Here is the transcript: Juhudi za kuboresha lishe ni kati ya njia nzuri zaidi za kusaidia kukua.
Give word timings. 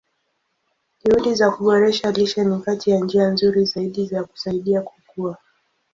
Juhudi 1.03 1.35
za 1.35 1.51
kuboresha 1.51 2.11
lishe 2.11 2.43
ni 2.43 2.59
kati 2.61 2.89
ya 2.89 2.99
njia 2.99 3.27
nzuri 3.27 3.65
zaidi 3.65 4.05
za 4.05 4.23
kusaidia 4.23 4.81
kukua. 4.81 5.37